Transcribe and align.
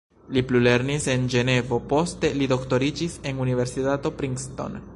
Li 0.35 0.41
plulernis 0.51 1.03
en 1.15 1.27
Ĝenevo, 1.33 1.77
poste 1.91 2.31
li 2.39 2.47
doktoriĝis 2.53 3.19
en 3.33 3.43
Universitato 3.45 4.13
Princeton. 4.23 4.83